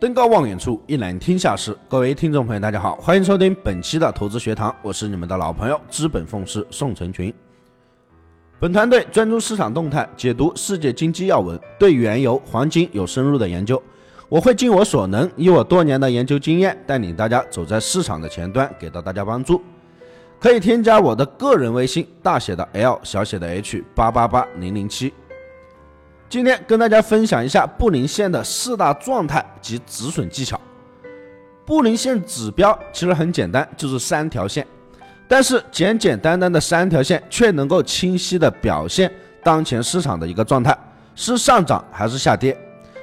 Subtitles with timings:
[0.00, 1.76] 登高望远处，一览天下事。
[1.88, 7.34] 各位听众朋友，大家好，欢迎收听本期的投资学堂，我是你们的老朋友资本奉师宋成群。
[8.60, 13.82] 本团队专注市场动态，解读世界经济要闻，对原油、黄金有深入的研究。
[14.28, 19.60] 我会尽我所能，以我多年的研究经验，带领大家走在市场的前端，给到大家帮助。
[20.38, 25.12] 可以添加我的个人微信，大写的 L，小写的 H，八八八零零七。
[26.28, 30.60] 今天跟大家分享一下布林线的四大状态及止损技巧。
[31.64, 34.66] 布林线指标其实很简单，就是三条线，
[35.26, 39.10] 但是简简单单的三条线却能够清晰的表现
[39.42, 40.76] 当前市场的一个状态，
[41.14, 42.54] 是上涨还是下跌，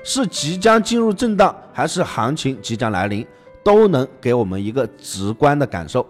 [0.03, 3.25] 是即将进入震荡还是行情即将来临，
[3.63, 6.05] 都能给我们一个直观的感受。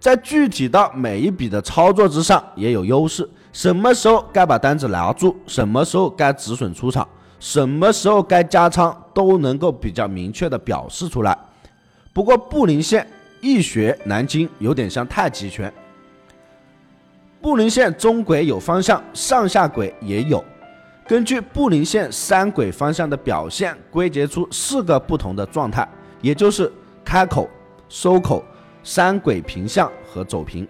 [0.00, 3.28] 在具体到每一笔的操作之上也有优势。
[3.52, 7.06] 什么时候该把单子拿住，什么时候该止损出场，
[7.38, 11.36] 什么时候该加仓，都能够比较明确的表示出来。
[12.12, 13.06] 不过布林线
[13.40, 15.72] 易学难精，有点像太极拳。
[17.40, 20.44] 布林线中轨有方向，上下轨也有。
[21.08, 25.88] 根据布林线三轨方向的表现，归结出四个不同的状态，
[26.20, 26.70] 也就是
[27.04, 27.48] 开口、
[27.88, 28.44] 收口、
[28.84, 30.68] 三轨平向和走平。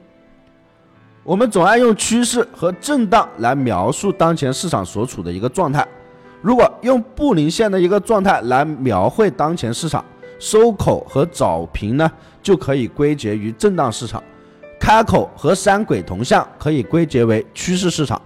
[1.23, 5.87] 我们总爱用趋势和震荡来描述当前市场所处的一个状态。
[6.41, 10.03] 如果用布林线的一个状态来描绘当前市场，
[10.39, 12.11] 收口和早平呢，
[12.43, 14.23] 就可以归结于震荡市场；
[14.81, 18.21] 开口和三轨同向可以归结为趋势市场。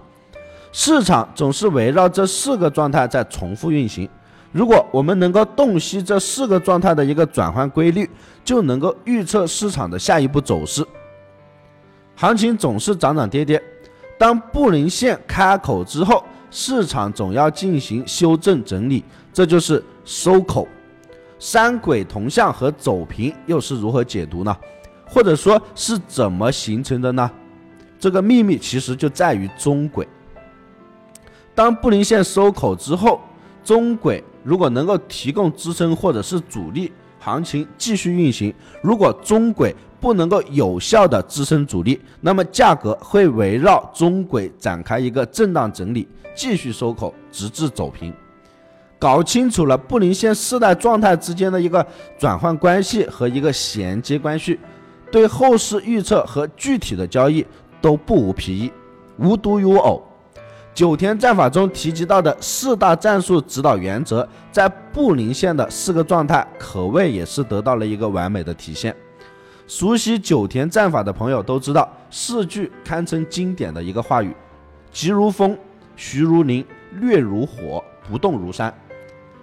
[0.71, 4.07] 市场总是围绕这四个状态在重复运行。
[4.53, 8.09] 如果我们能够洞悉这四个状态的一个转换规律，
[8.45, 10.85] 就能够预测市场的下一步走势。
[12.15, 13.61] 行情总是涨涨跌跌，
[14.17, 20.67] 当布林线开口之后，市场总要进行修正整理，这就是收口。
[21.37, 24.55] 三轨同向和走平又是如何解读呢？
[25.05, 27.29] 或者说是怎么形成的呢？
[27.99, 30.07] 这个秘密其实就在于中轨。
[31.53, 33.19] 当布林线收口之后，
[33.63, 36.91] 中轨如果能够提供支撑或者是阻力，
[37.25, 38.53] 行情继续运行；
[38.83, 48.13] 如果中轨，不能够有效的支撑阻力，那么价格会围绕中轨展开一个震荡整理，继续收口，直至走平。
[48.99, 51.83] 搞清楚了布林线四代状态之间的一个
[52.19, 54.59] 转换关系和一个衔接关系，
[55.11, 57.43] 对后市预测和具体的交易
[57.81, 58.71] 都不无裨益。
[59.17, 60.03] 无独有偶，
[60.75, 68.93] 九田战法中提及到的四大战术指导原则，在布林线的四个状态可谓也是得到了一个完美的体现。
[69.67, 74.35] 熟悉九田战法的朋友都知道，四句堪称经典的一个话语：
[74.91, 75.57] 急如风，
[75.95, 76.63] 徐如林，
[76.99, 78.71] 略如火，不动如山。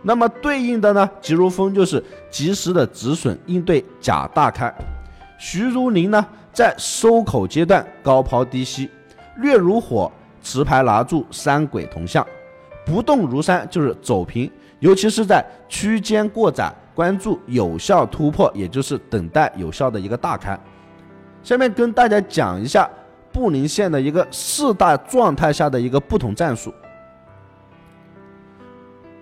[0.02, 4.70] 那么对应的呢，急如风就是及时的止损应对假大开；
[5.38, 8.86] 徐如林呢，在收口阶段高抛低吸；
[9.38, 12.22] 掠如火，持牌拿住三轨同向；
[12.84, 16.72] 不动如山就是走平，尤其是在区间过窄。
[16.94, 20.58] 关注有效突破，也就是等待有效的一个大开。
[21.42, 22.86] 下面跟大家讲一下
[23.32, 26.70] 布林线的一个四大状态下的一个不同战术。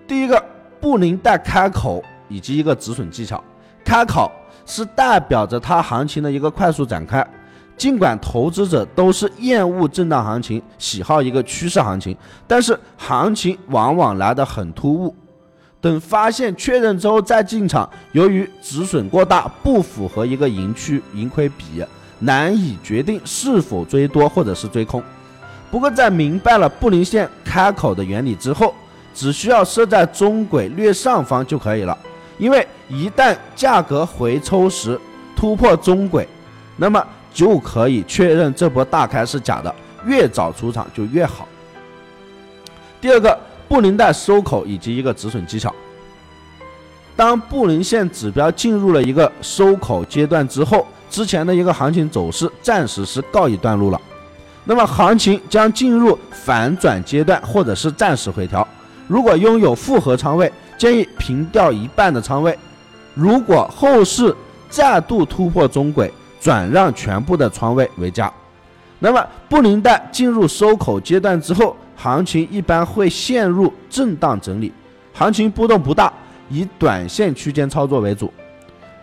[0.05, 0.43] 第一个，
[0.81, 3.41] 布林带开口以及一个止损技巧。
[3.85, 4.29] 开口
[4.65, 7.25] 是代表着它行情的一个快速展开。
[7.81, 12.15] 尽管投资者都是厌恶震荡行情，喜好一个趋势行情，
[12.45, 15.15] 但是行情往往来得很突兀。
[15.81, 21.83] 等发现确认之后再进场，由于止损过大，不符合一个盈区盈亏比，
[22.19, 25.01] 难以决定是否追多或者是追空。
[25.71, 28.75] 不过在明白了布林线开口的原理之后，
[29.15, 31.97] 只需要设在中轨略上方就可以了。
[32.37, 35.01] 因为一旦价格回抽时
[35.35, 36.27] 突破中轨，
[36.77, 37.03] 那么
[37.33, 39.73] 就可以确认这波大开是假的，
[40.05, 41.47] 越早出场就越好。
[42.99, 43.39] 第二个。
[43.71, 45.73] 布林带收口以及一个止损技巧。
[47.15, 54.01] 当布林线指标进入了一个收口阶段之后，之前的一个行情走势暂时是告一段落了。
[54.65, 58.67] 那么行情将进入反转阶段或者是暂时回调。
[59.07, 62.59] 如果拥有复合仓位，建议平掉一半的仓位。
[63.13, 64.35] 如果后市
[64.69, 68.29] 再度突破中轨，转让全部的仓位为佳。
[68.99, 71.73] 那么布林带进入收口阶段之后。
[71.93, 74.73] 行情一般会陷入震荡整理，
[75.13, 76.11] 行情波动不大，
[76.49, 78.33] 以短线区间操作为主，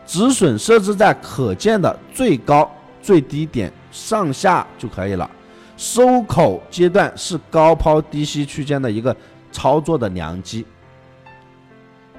[0.05, 2.69] 止损设置在可见的最高
[3.01, 5.31] 最低点上下就可以了。
[5.77, 9.17] 收口阶段是高抛低吸区间的一个
[9.53, 10.67] 操作的良机。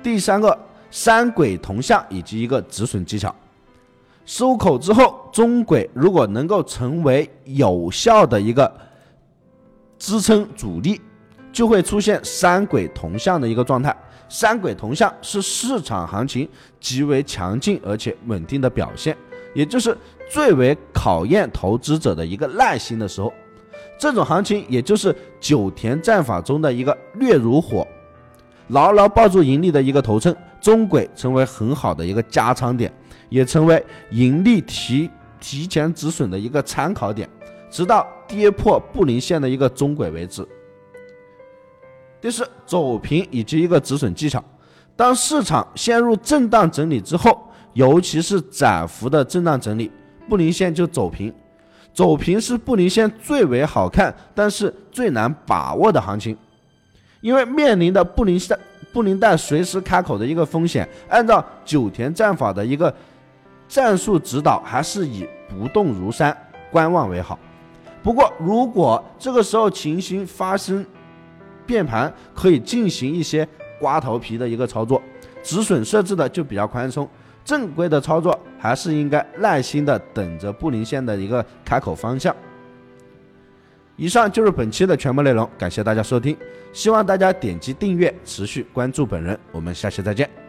[0.02, 0.58] 第三个
[0.90, 3.36] 三轨同向以及一个止损技巧。
[4.30, 8.72] 收口之后，中轨如果能够成为有效的一个
[9.98, 11.02] 支撑阻力，
[11.52, 13.96] 就会出现三轨同向的一个状态。
[14.30, 16.48] 三轨同向是市场行情
[16.80, 19.18] 极为强劲而且稳定的表现，
[19.56, 19.98] 也就是
[20.30, 23.34] 最为考验投资者的一个耐心的时候。
[23.98, 27.86] 这种行情也就是九田战法中的一个略如火，
[28.70, 32.92] 牢牢抱住盈利的一个头寸，中轨成为很好的一个加仓点，
[33.30, 37.28] 也成为盈利提提前止损的一个参考点，
[37.70, 40.48] 直到跌破布林线的一个中轨为止。
[42.22, 44.44] 第四，走平以及一个止损技巧。
[44.96, 47.42] 当市场陷入震荡整理之后，
[47.74, 49.90] 尤其是窄幅的震荡整理，
[50.28, 51.34] 布林线就走平。
[51.94, 56.38] 走平是布林线最为好看，但是最难把握的行情，
[57.22, 58.58] 因为面临的布林线
[58.92, 60.88] 布林带随时开口的一个风险。
[61.08, 62.94] 按照九田战法的一个
[63.68, 66.36] 战术指导，还是以不动如山、
[66.72, 67.38] 观望为好。
[68.02, 70.86] 不过，如果这个时候情形发生，
[71.66, 73.48] 变盘可以进行一些
[73.80, 75.02] 刮头皮的一个操作，
[75.44, 77.08] 止损设置的就比较宽松。
[77.46, 82.36] 正规的操作还是应该耐心的等着布林线的一个开口方向。
[84.00, 86.36] 以上就是本期的全部内容，感谢大家收听，
[86.72, 89.38] 希望大家点击订阅，持续关注本人。
[89.52, 90.49] 我们下期再见。